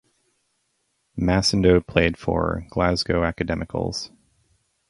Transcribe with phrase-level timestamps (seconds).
[1.15, 4.09] Macindoe played for Glasgow Academicals.